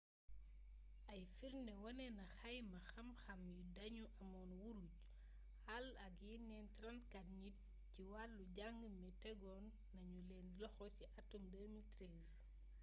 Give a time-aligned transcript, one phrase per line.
[1.13, 4.93] ay firndé wanena ni xayma xam-xam yi dañu amone wuruj
[5.65, 7.57] hall ak yenen 34 njit
[7.91, 12.29] ci walu jang mi tegon nañu len loxo ci atum 2013